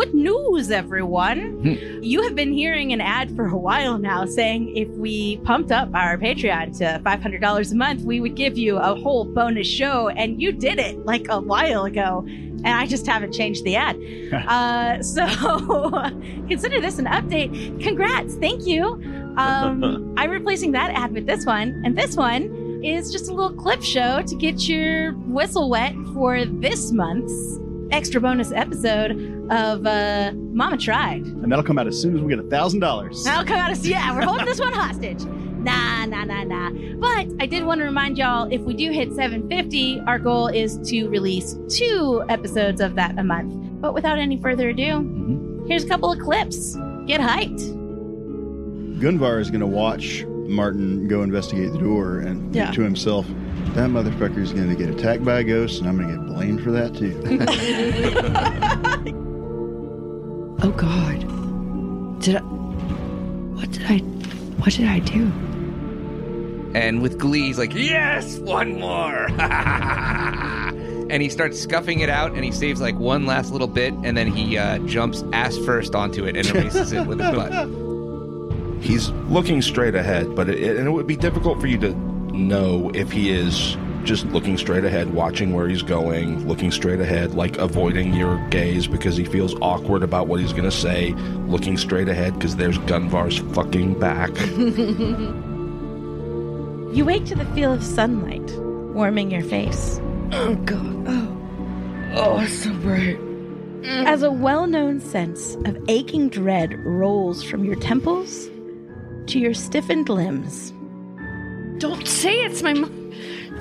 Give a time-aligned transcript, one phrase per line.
[0.00, 1.62] good news, everyone.
[2.02, 5.90] you have been hearing an ad for a while now saying if we pumped up
[5.94, 10.08] our Patreon to $500 a month, we would give you a whole bonus show.
[10.08, 12.24] And you did it like a while ago.
[12.26, 13.96] And I just haven't changed the ad.
[14.48, 15.26] uh, so
[16.48, 17.82] consider this an update.
[17.82, 18.36] Congrats.
[18.36, 18.84] Thank you.
[19.36, 21.82] Um, I'm replacing that ad with this one.
[21.84, 26.46] And this one is just a little clip show to get your whistle wet for
[26.46, 27.58] this month's
[27.90, 29.12] extra bonus episode
[29.50, 31.26] of uh, Mama Tried.
[31.26, 33.24] And that'll come out as soon as we get a thousand dollars.
[33.24, 35.22] That'll come out of yeah, we're holding this one hostage.
[35.60, 36.70] Nah, nah, nah, nah.
[36.96, 40.78] But I did want to remind y'all if we do hit 750, our goal is
[40.88, 43.52] to release two episodes of that a month.
[43.78, 46.76] But without any further ado, here's a couple of clips.
[47.06, 47.60] Get hyped.
[49.00, 52.70] Gunvar is going to watch Martin go investigate the door and Yeah.
[52.72, 53.26] to himself,
[53.74, 56.26] that motherfucker is going to get attacked by a ghost, and I'm going to get
[56.26, 57.20] blamed for that too.
[60.62, 62.20] Oh God.
[62.20, 63.96] Did I What did I
[64.58, 65.32] What did I do?
[66.74, 72.44] And with glee, he's like, "Yes, one more!" and he starts scuffing it out, and
[72.44, 76.26] he saves like one last little bit, and then he uh, jumps ass first onto
[76.26, 77.50] it and erases it with his butt.
[78.80, 81.94] He's looking straight ahead, but it, and it would be difficult for you to
[82.36, 87.34] know if he is just looking straight ahead, watching where he's going, looking straight ahead,
[87.34, 91.12] like avoiding your gaze because he feels awkward about what he's going to say,
[91.46, 94.30] looking straight ahead because there's Gunvar's fucking back.
[96.92, 98.50] You wake to the feel of sunlight
[98.92, 100.00] warming your face.
[100.32, 101.04] Oh God.
[101.06, 101.36] Oh.
[102.14, 103.16] Oh, it's so bright.
[103.84, 108.48] As a well known sense of aching dread rolls from your temples
[109.30, 110.72] to your stiffened limbs.
[111.78, 113.12] Don't say it's my mo-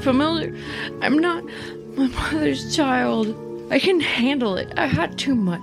[0.01, 0.55] familiar.
[1.01, 1.43] I'm not
[1.95, 3.35] my mother's child.
[3.71, 4.73] I can handle it.
[4.77, 5.61] I had too much.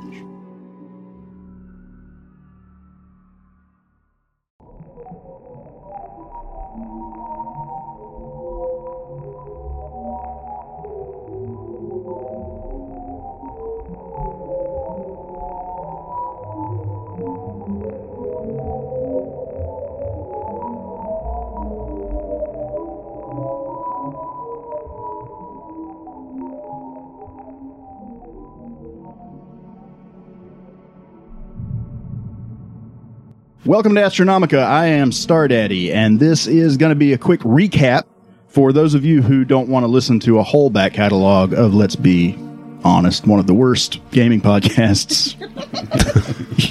[33.66, 34.62] Welcome to Astronomica.
[34.62, 38.04] I am Star Daddy, and this is going to be a quick recap
[38.46, 41.74] for those of you who don't want to listen to a whole back catalog of,
[41.74, 42.38] let's be
[42.84, 45.34] honest, one of the worst gaming podcasts.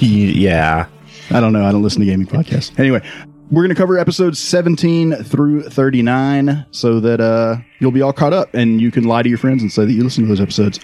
[0.00, 0.86] yeah.
[1.28, 1.66] I don't know.
[1.66, 2.78] I don't listen to gaming podcasts.
[2.78, 3.06] Anyway,
[3.50, 8.32] we're going to cover episodes 17 through 39 so that uh, you'll be all caught
[8.32, 10.40] up and you can lie to your friends and say that you listen to those
[10.40, 10.80] episodes.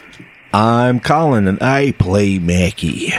[0.53, 3.15] I'm Colin and I play Mackie.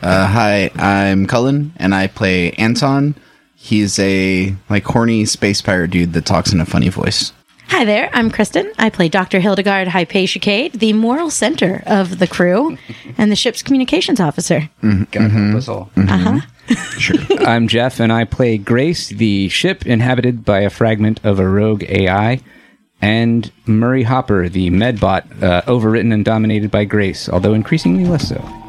[0.00, 3.16] Uh, hi, I'm Cullen, and I play Anton.
[3.56, 7.32] He's a like horny space pirate dude that talks in a funny voice.
[7.68, 8.72] Hi there, I'm Kristen.
[8.78, 9.40] I play Dr.
[9.40, 12.78] Hildegard Hypatia the moral center of the crew
[13.18, 14.70] and the ship's communications officer.
[14.82, 15.90] God help us all.
[17.40, 21.82] I'm Jeff, and I play Grace, the ship inhabited by a fragment of a rogue
[21.88, 22.40] AI,
[23.02, 28.67] and Murray Hopper, the medbot, uh, overwritten and dominated by Grace, although increasingly less so.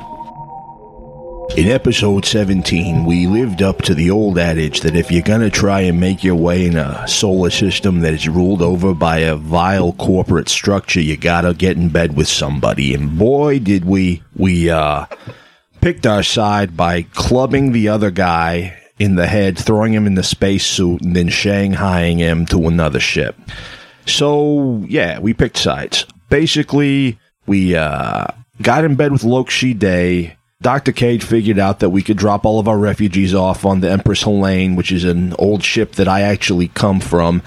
[1.58, 5.82] In episode 17, we lived up to the old adage that if you're gonna try
[5.82, 9.92] and make your way in a solar system that is ruled over by a vile
[9.94, 12.94] corporate structure, you gotta get in bed with somebody.
[12.94, 15.06] And boy, did we, we, uh,
[15.82, 20.24] picked our side by clubbing the other guy in the head, throwing him in the
[20.24, 23.36] spacesuit, and then shanghaiing him to another ship.
[24.06, 26.06] So, yeah, we picked sides.
[26.30, 28.28] Basically, we, uh,
[28.62, 30.36] got in bed with Lokshi Day.
[30.62, 30.92] Dr.
[30.92, 34.24] Cage figured out that we could drop all of our refugees off on the Empress
[34.24, 37.42] Helene, which is an old ship that I actually come from.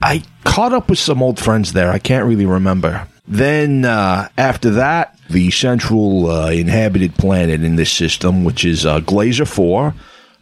[0.00, 1.90] I caught up with some old friends there.
[1.90, 3.08] I can't really remember.
[3.26, 9.00] Then, uh, after that, the central uh, inhabited planet in this system, which is uh,
[9.00, 9.92] Glazer 4,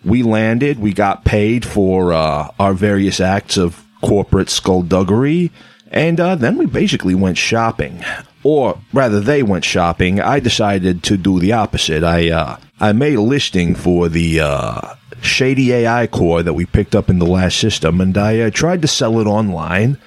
[0.05, 0.79] we landed.
[0.79, 5.53] We got paid for uh, our various acts of corporate skullduggery.
[5.91, 8.05] And uh, then we basically went shopping.
[8.43, 10.21] Or rather, they went shopping.
[10.21, 12.03] I decided to do the opposite.
[12.03, 16.95] I, uh, I made a listing for the uh, shady AI core that we picked
[16.95, 19.99] up in the last system, and I uh, tried to sell it online.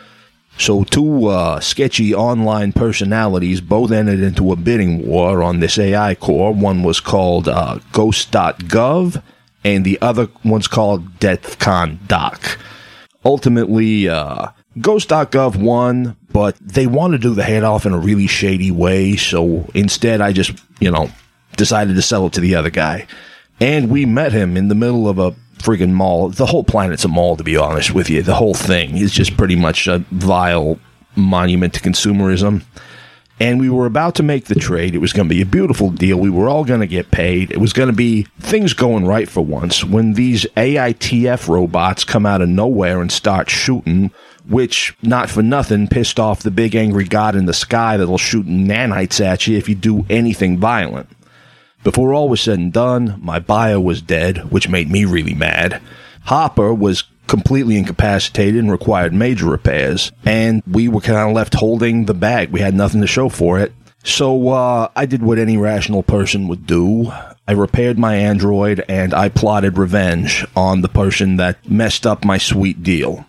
[0.58, 6.16] So two uh, sketchy online personalities both entered into a bidding war on this AI
[6.16, 6.54] core.
[6.54, 9.22] One was called uh, Ghost.gov,
[9.64, 12.60] and the other one's called DeathCon Doc.
[13.26, 18.28] Ultimately, uh, Ghost.gov won, but they want to do the head off in a really
[18.28, 19.16] shady way.
[19.16, 21.10] So instead, I just, you know,
[21.56, 23.08] decided to sell it to the other guy.
[23.60, 26.30] And we met him in the middle of a friggin' mall.
[26.30, 28.24] The whole planet's a mall, to be honest with you.
[28.24, 30.80] The whole thing is just pretty much a vile
[31.16, 32.64] monument to consumerism.
[33.40, 34.96] And we were about to make the trade.
[34.96, 36.18] It was going to be a beautiful deal.
[36.18, 37.52] We were all going to get paid.
[37.52, 42.26] It was going to be things going right for once when these AITF robots come
[42.26, 44.12] out of nowhere and start shooting,
[44.48, 48.46] which, not for nothing, pissed off the big angry god in the sky that'll shoot
[48.46, 51.10] nanites at you if you do anything violent.
[51.84, 55.82] Before all was said and done, my bio was dead, which made me really mad.
[56.22, 62.06] Hopper was completely incapacitated and required major repairs, and we were kind of left holding
[62.06, 62.52] the bag.
[62.52, 63.74] We had nothing to show for it.
[64.04, 67.12] So uh, I did what any rational person would do.
[67.48, 72.38] I repaired my android and I plotted revenge on the person that messed up my
[72.38, 73.26] sweet deal.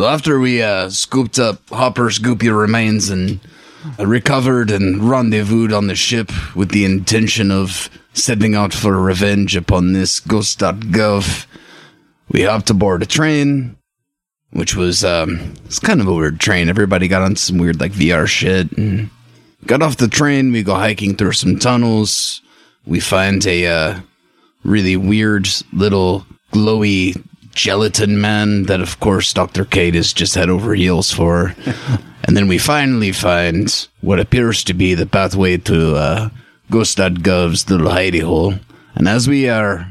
[0.00, 3.40] After we uh, scooped up Hopper's goopy remains and
[3.98, 9.54] uh, recovered and rendezvoused on the ship with the intention of setting out for revenge
[9.54, 11.46] upon this ghost.gov,
[12.30, 13.76] we hopped aboard a train,
[14.50, 16.70] which was um, it's kind of a weird train.
[16.70, 19.10] Everybody got on some weird like VR shit and
[19.66, 20.52] got off the train.
[20.52, 22.40] We go hiking through some tunnels.
[22.86, 24.00] We find a uh,
[24.64, 27.22] really weird little glowy
[27.54, 29.64] gelatin man that, of course, Dr.
[29.64, 31.54] Kate is just head over heels for.
[32.24, 36.28] and then we finally find what appears to be the pathway to uh,
[36.70, 38.54] Ghost.gov's little hidey hole.
[38.94, 39.90] And as we are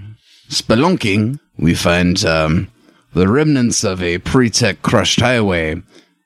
[0.49, 2.71] spelunking, we find um,
[3.13, 5.81] the remnants of a pre tech crushed highway.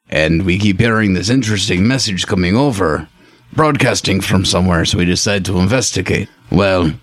[0.10, 3.10] And we keep hearing this interesting message coming over,
[3.54, 6.30] broadcasting from somewhere, so we decide to investigate.
[6.52, 6.94] Well,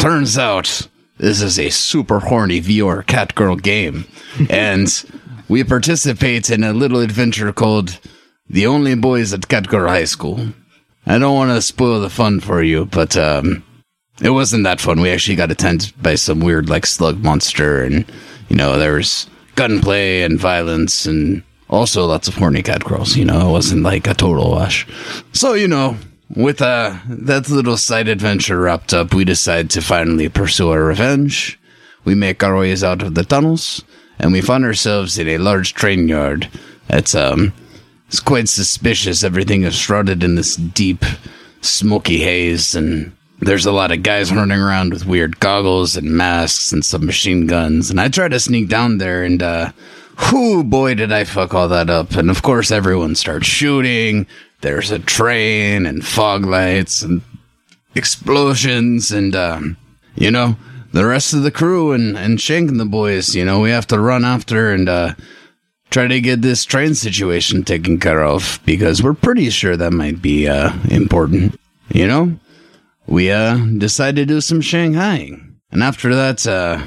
[0.00, 0.88] turns out
[1.18, 4.06] this is a super horny viewer cat girl game.
[4.48, 5.04] and
[5.48, 7.98] we participate in a little adventure called
[8.48, 10.48] The Only Boys at Catgirl High School.
[11.06, 13.64] I don't want to spoil the fun for you, but um,
[14.20, 15.00] it wasn't that fun.
[15.00, 18.04] We actually got attacked by some weird, like, slug monster, and,
[18.48, 23.16] you know, there was gunplay and violence and also lots of horny cat girls.
[23.16, 24.86] You know, it wasn't like a total wash.
[25.32, 25.96] So, you know,
[26.34, 31.58] with uh, that little side adventure wrapped up, we decide to finally pursue our revenge.
[32.04, 33.84] We make our ways out of the tunnels,
[34.18, 36.48] and we find ourselves in a large train yard.
[36.88, 37.52] It's um,
[38.06, 39.24] it's quite suspicious.
[39.24, 41.04] Everything is shrouded in this deep,
[41.60, 46.72] smoky haze, and there's a lot of guys running around with weird goggles and masks
[46.72, 47.90] and submachine guns.
[47.90, 49.72] And I try to sneak down there, and uh,
[50.32, 52.12] whoo, boy, did I fuck all that up.
[52.12, 54.26] And of course, everyone starts shooting.
[54.60, 57.22] There's a train and fog lights and
[57.94, 59.76] explosions, and um,
[60.16, 60.56] you know,
[60.92, 63.34] the rest of the crew and and Shank and the boys.
[63.34, 65.14] You know, we have to run after and uh,
[65.90, 70.20] try to get this train situation taken care of because we're pretty sure that might
[70.20, 71.58] be uh, important.
[71.90, 72.38] You know,
[73.06, 76.82] we uh, decided to do some Shanghaiing, and after that, uh,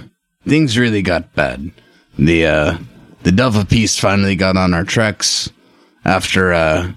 [0.46, 1.72] things really got bad.
[2.20, 2.78] The uh,
[3.24, 5.50] the Dove of Peace finally got on our tracks
[6.04, 6.92] after uh,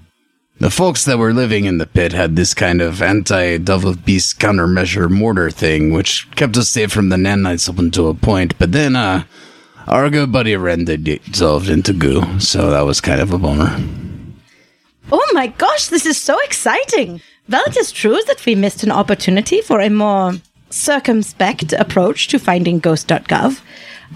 [0.59, 4.33] the folks that were living in the pit had this kind of anti of Peace
[4.33, 8.57] countermeasure mortar thing, which kept us safe from the nanites up until a point.
[8.57, 9.23] But then, uh,
[9.87, 13.77] our good buddy Ren dissolved into goo, so that was kind of a bummer.
[15.11, 17.21] Oh my gosh, this is so exciting!
[17.47, 20.33] Well, it is true that we missed an opportunity for a more
[20.71, 23.61] circumspect approach to finding Ghost.gov.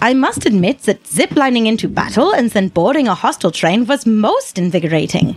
[0.00, 4.58] I must admit that ziplining into battle and then boarding a hostile train was most
[4.58, 5.36] invigorating.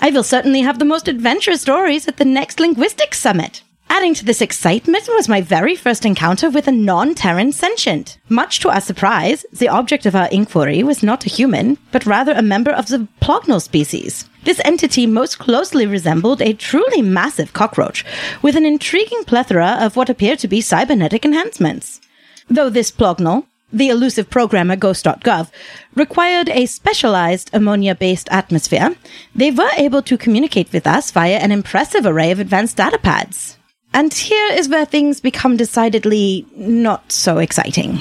[0.00, 3.62] I will certainly have the most adventurous stories at the next linguistics summit.
[3.90, 8.18] Adding to this excitement was my very first encounter with a non-Terran sentient.
[8.28, 12.32] Much to our surprise, the object of our inquiry was not a human, but rather
[12.32, 14.28] a member of the Plognal species.
[14.44, 18.04] This entity most closely resembled a truly massive cockroach,
[18.40, 22.00] with an intriguing plethora of what appeared to be cybernetic enhancements.
[22.48, 25.50] Though this Plognal, the elusive programmer Ghost.gov,
[25.94, 28.94] required a specialized ammonia based atmosphere,
[29.34, 33.58] they were able to communicate with us via an impressive array of advanced data pads.
[33.92, 38.00] And here is where things become decidedly not so exciting.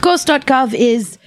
[0.00, 1.18] Ghost.gov is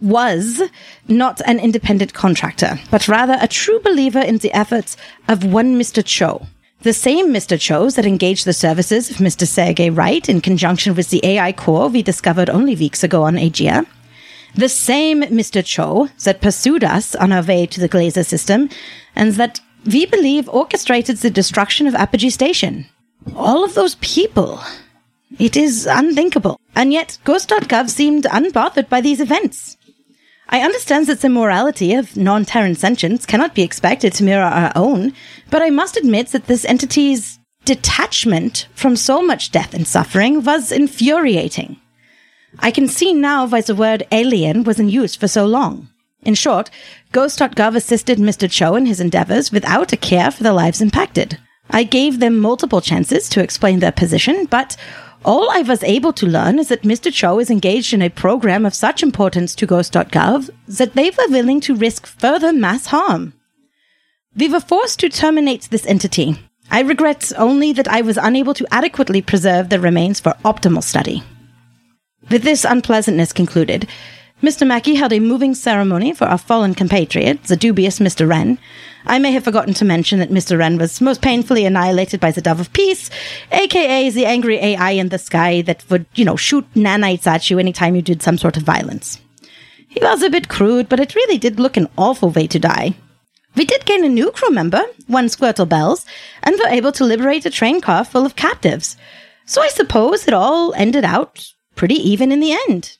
[0.00, 0.62] was
[1.08, 4.96] not an independent contractor, but rather a true believer in the efforts
[5.28, 6.02] of one Mr.
[6.04, 6.46] Cho,
[6.82, 7.60] the same Mr.
[7.60, 9.46] Cho's that engaged the services of Mr.
[9.46, 13.86] Sergey Wright in conjunction with the AI core we discovered only weeks ago on Aegea.
[14.54, 15.64] The same Mr.
[15.64, 18.70] Cho that pursued us on our way to the Glazer system
[19.14, 22.86] and that we believe orchestrated the destruction of Apogee Station.
[23.36, 24.60] All of those people.
[25.38, 26.58] It is unthinkable.
[26.74, 29.76] And yet, Ghost.gov seemed unbothered by these events.
[30.52, 35.12] I understand that the morality of non-Terran sentients cannot be expected to mirror our own,
[35.50, 40.72] but I must admit that this entity's detachment from so much death and suffering was
[40.72, 41.76] infuriating.
[42.58, 45.88] I can see now why the word alien was in use for so long.
[46.22, 46.70] In short,
[47.12, 48.50] Ghost.gov assisted Mr.
[48.50, 51.38] Cho in his endeavors without a care for the lives impacted.
[51.70, 54.76] I gave them multiple chances to explain their position, but
[55.24, 57.12] all I was able to learn is that Mr.
[57.12, 61.60] Cho is engaged in a program of such importance to Ghost.gov that they were willing
[61.60, 63.34] to risk further mass harm.
[64.36, 66.36] We were forced to terminate this entity.
[66.70, 71.24] I regret only that I was unable to adequately preserve the remains for optimal study.
[72.30, 73.88] With this unpleasantness concluded,
[74.40, 74.64] Mr.
[74.64, 78.28] Mackey held a moving ceremony for our fallen compatriot, the dubious Mr.
[78.28, 78.56] Wren.
[79.04, 80.56] I may have forgotten to mention that Mr.
[80.56, 83.10] Wren was most painfully annihilated by the Dove of Peace,
[83.50, 87.58] aka the angry AI in the sky that would, you know, shoot nanites at you
[87.58, 89.20] anytime you did some sort of violence.
[89.88, 92.94] He was a bit crude, but it really did look an awful way to die.
[93.56, 96.06] We did gain a new crew member, one Squirtle Bells,
[96.42, 98.96] and were able to liberate a train car full of captives.
[99.44, 102.96] So I suppose it all ended out pretty even in the end.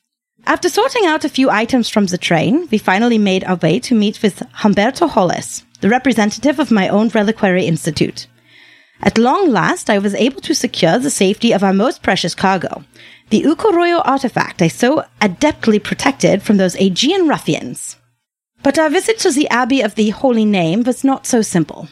[0.46, 3.94] After sorting out a few items from the train, we finally made our way to
[3.94, 8.26] meet with Humberto Hollis, the representative of my own reliquary institute.
[9.02, 12.84] At long last, I was able to secure the safety of our most precious cargo,
[13.30, 17.96] the Ukoroyo artifact I so adeptly protected from those Aegean ruffians.
[18.62, 21.88] But our visit to the Abbey of the Holy Name was not so simple.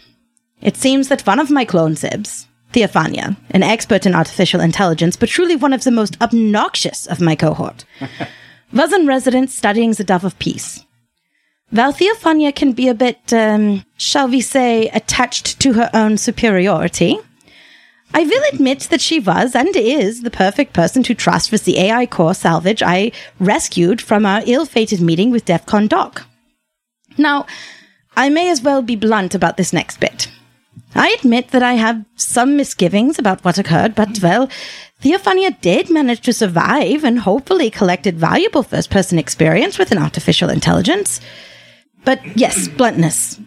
[0.61, 5.31] It seems that one of my clone sibs, Theophania, an expert in artificial intelligence, but
[5.31, 7.85] truly one of the most obnoxious of my cohort,
[8.73, 10.85] was in residence studying the Dove of Peace.
[11.71, 17.19] While Theophania can be a bit, um, shall we say, attached to her own superiority,
[18.15, 21.79] I will admit that she was and is the perfect person to trust with the
[21.79, 26.28] AI core salvage I rescued from our ill-fated meeting with DEFCON Doc.
[27.19, 27.47] Now,
[28.17, 30.29] I may as well be blunt about this next bit.
[30.95, 34.49] I admit that I have some misgivings about what occurred, but well,
[35.03, 40.49] Theophania did manage to survive and hopefully collected valuable first person experience with an artificial
[40.49, 41.21] intelligence.
[42.05, 43.39] But yes, bluntness.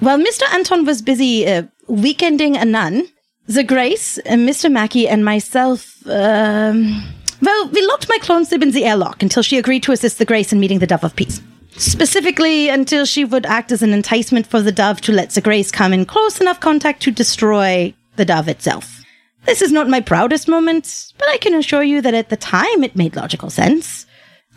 [0.00, 0.42] While Mr.
[0.52, 3.08] Anton was busy uh, weekending a nun,
[3.46, 4.70] the Grace, uh, Mr.
[4.70, 7.04] Mackey, and myself, um,
[7.40, 10.24] well, we locked my clone sib in the airlock until she agreed to assist the
[10.24, 11.40] Grace in meeting the Dove of Peace.
[11.78, 15.70] Specifically, until she would act as an enticement for the dove to let the Grace
[15.70, 19.04] come in close enough contact to destroy the dove itself.
[19.44, 22.82] This is not my proudest moment, but I can assure you that at the time
[22.82, 24.06] it made logical sense.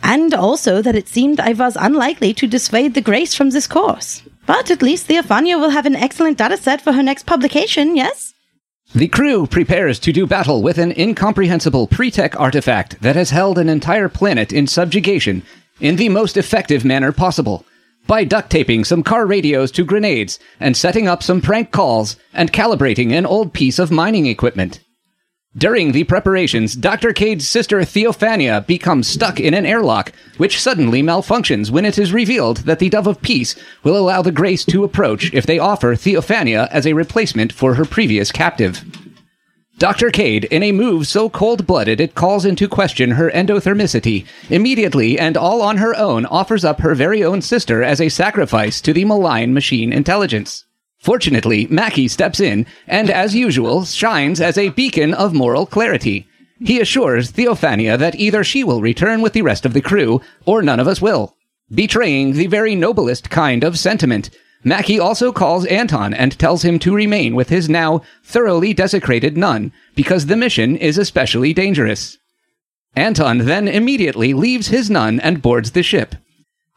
[0.02, 4.22] And also that it seemed I was unlikely to dissuade the Grace from this course.
[4.46, 8.32] But at least Theophania will have an excellent data set for her next publication, yes?
[8.94, 13.68] The crew prepares to do battle with an incomprehensible pre-tech artifact that has held an
[13.68, 15.42] entire planet in subjugation
[15.80, 17.64] in the most effective manner possible
[18.06, 22.52] by duct taping some car radios to grenades and setting up some prank calls and
[22.52, 24.80] calibrating an old piece of mining equipment.
[25.56, 27.12] During the preparations, Dr.
[27.12, 32.58] Cade's sister Theophania becomes stuck in an airlock, which suddenly malfunctions when it is revealed
[32.58, 36.68] that the Dove of Peace will allow the Grace to approach if they offer Theophania
[36.70, 38.84] as a replacement for her previous captive.
[39.80, 40.10] Dr.
[40.10, 45.38] Cade, in a move so cold blooded it calls into question her endothermicity, immediately and
[45.38, 49.06] all on her own offers up her very own sister as a sacrifice to the
[49.06, 50.66] malign machine intelligence.
[50.98, 56.28] Fortunately, Mackie steps in and, as usual, shines as a beacon of moral clarity.
[56.62, 60.60] He assures Theophania that either she will return with the rest of the crew, or
[60.60, 61.38] none of us will,
[61.74, 64.28] betraying the very noblest kind of sentiment
[64.62, 69.72] Mackie also calls Anton and tells him to remain with his now thoroughly desecrated nun,
[69.94, 72.18] because the mission is especially dangerous.
[72.94, 76.14] Anton then immediately leaves his nun and boards the ship.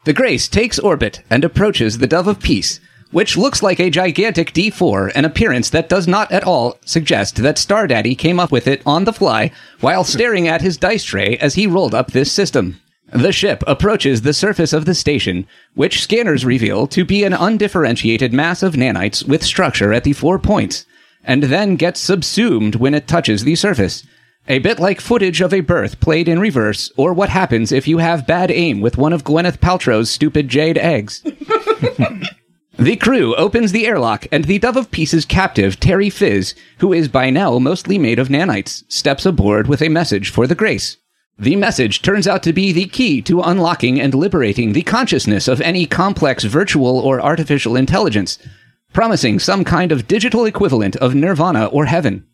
[0.04, 4.52] The Grace takes orbit and approaches the Dove of Peace, which looks like a gigantic
[4.52, 8.82] D4, an appearance that does not at all suggest that Stardaddy came up with it
[8.84, 9.50] on the fly
[9.80, 12.80] while staring at his dice tray as he rolled up this system.
[13.12, 18.32] The ship approaches the surface of the station, which scanners reveal to be an undifferentiated
[18.32, 20.86] mass of nanites with structure at the four points,
[21.22, 24.04] and then gets subsumed when it touches the surface.
[24.48, 27.98] A bit like footage of a birth played in reverse, or what happens if you
[27.98, 31.22] have bad aim with one of Gwyneth Paltrow's stupid jade eggs.
[32.78, 37.08] the crew opens the airlock, and the Dove of Peace's captive, Terry Fizz, who is
[37.08, 40.98] by now mostly made of nanites, steps aboard with a message for the Grace.
[41.38, 45.60] The message turns out to be the key to unlocking and liberating the consciousness of
[45.60, 48.38] any complex virtual or artificial intelligence,
[48.92, 52.24] promising some kind of digital equivalent of nirvana or heaven.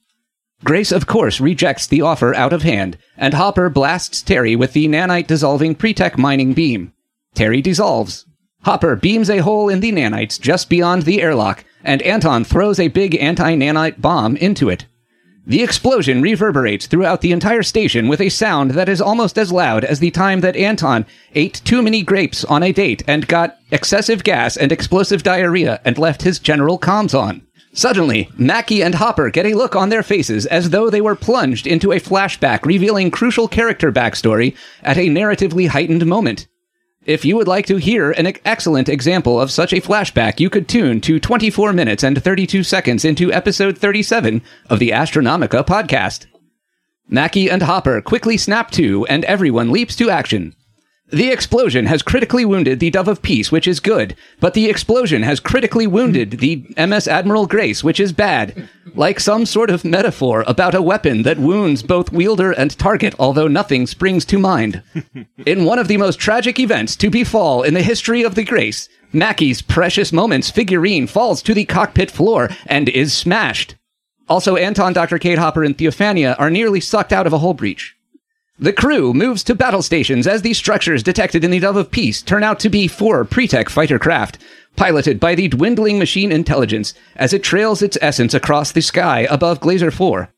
[0.64, 4.86] Grace, of course, rejects the offer out of hand, and Hopper blasts Terry with the
[4.86, 6.92] nanite dissolving pretech mining beam.
[7.34, 8.26] Terry dissolves.
[8.64, 12.88] Hopper beams a hole in the nanites just beyond the airlock, and Anton throws a
[12.88, 14.84] big anti nanite bomb into it.
[15.46, 19.84] The explosion reverberates throughout the entire station with a sound that is almost as loud
[19.84, 24.22] as the time that Anton ate too many grapes on a date and got excessive
[24.22, 27.42] gas and explosive diarrhea and left his general comms on.
[27.72, 31.66] Suddenly, Mackie and Hopper get a look on their faces as though they were plunged
[31.66, 36.48] into a flashback revealing crucial character backstory at a narratively heightened moment.
[37.06, 40.68] If you would like to hear an excellent example of such a flashback, you could
[40.68, 46.26] tune to 24 minutes and 32 seconds into episode 37 of the Astronomica podcast.
[47.08, 50.54] Mackie and Hopper quickly snap to, and everyone leaps to action.
[51.12, 55.24] The explosion has critically wounded the Dove of Peace, which is good, but the explosion
[55.24, 58.68] has critically wounded the MS Admiral Grace, which is bad.
[58.94, 63.48] Like some sort of metaphor about a weapon that wounds both wielder and target, although
[63.48, 64.84] nothing springs to mind.
[65.44, 68.88] In one of the most tragic events to befall in the history of the Grace,
[69.12, 73.74] Mackie's precious moments figurine falls to the cockpit floor and is smashed.
[74.28, 75.18] Also, Anton, Dr.
[75.18, 77.96] Kate Hopper, and Theophania are nearly sucked out of a hull breach.
[78.62, 82.20] The crew moves to battle stations as the structures detected in the Dove of Peace
[82.20, 84.36] turn out to be four Pretech fighter craft,
[84.76, 89.60] piloted by the dwindling machine intelligence as it trails its essence across the sky above
[89.60, 90.30] Glazer 4.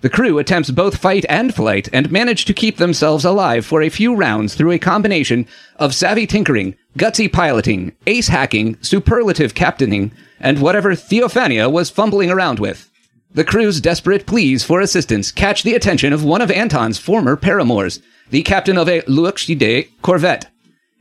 [0.00, 3.90] The crew attempts both fight and flight and manage to keep themselves alive for a
[3.90, 10.60] few rounds through a combination of savvy tinkering, gutsy piloting, ace hacking, superlative captaining, and
[10.60, 12.91] whatever Theophania was fumbling around with.
[13.34, 18.00] The crew's desperate pleas for assistance catch the attention of one of Anton's former paramours,
[18.28, 20.50] the captain of a Luoxide corvette.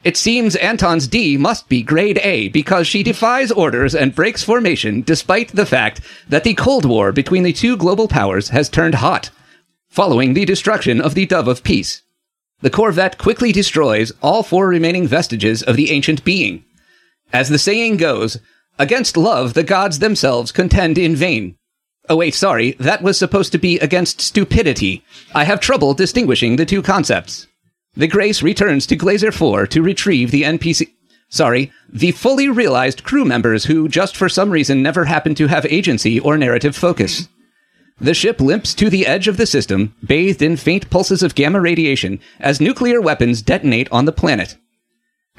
[0.06, 5.02] It seems Anton's D must be grade A because she defies orders and breaks formation
[5.02, 9.30] despite the fact that the Cold War between the two global powers has turned hot,
[9.90, 12.02] following the destruction of the Dove of Peace.
[12.62, 16.64] The corvette quickly destroys all four remaining vestiges of the ancient being.
[17.34, 18.38] As the saying goes,
[18.80, 21.58] against love the gods themselves contend in vain.
[22.12, 22.72] Oh, wait, sorry.
[22.74, 25.02] That was supposed to be against stupidity.
[25.34, 27.48] I have trouble distinguishing the two concepts.
[27.96, 30.90] The Grace returns to Glazer 4 to retrieve the NPC.
[31.30, 35.66] Sorry, the fully realized crew members who, just for some reason, never happen to have
[35.68, 37.30] agency or narrative focus.
[38.02, 41.62] The ship limps to the edge of the system, bathed in faint pulses of gamma
[41.62, 44.58] radiation, as nuclear weapons detonate on the planet.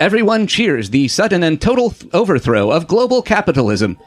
[0.00, 3.98] Everyone cheers the sudden and total th- overthrow of global capitalism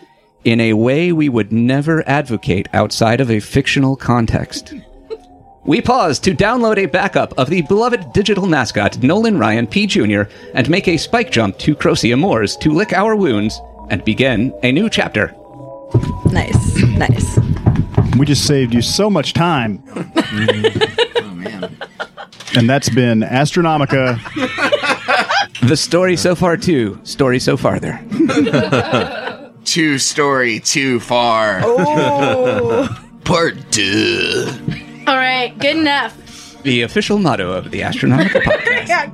[0.45, 4.73] in a way we would never advocate outside of a fictional context.
[5.65, 9.87] We pause to download a backup of the beloved digital mascot Nolan Ryan P.
[9.87, 10.23] Jr.
[10.53, 14.71] and make a spike jump to Crocia Moors to lick our wounds and begin a
[14.71, 15.35] new chapter.
[16.31, 17.39] Nice, nice.
[18.17, 19.83] We just saved you so much time.
[21.17, 21.77] Oh man.
[22.55, 24.19] And that's been Astronomica.
[25.67, 26.99] The story so far, too.
[27.03, 27.99] Story so farther.
[29.75, 31.59] Two story too far.
[31.61, 32.87] Oh.
[33.25, 34.45] Part two.
[35.05, 36.63] All right, good enough.
[36.63, 38.87] The official motto of the Astronomical Podcast.
[38.87, 39.11] Yeah.